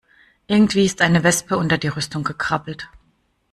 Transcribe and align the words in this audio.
Irgendwie 0.47 0.83
ist 0.85 0.99
eine 1.01 1.23
Wespe 1.23 1.57
unter 1.57 1.77
die 1.77 1.89
Rüstung 1.89 2.23
gekrabbelt. 2.23 2.89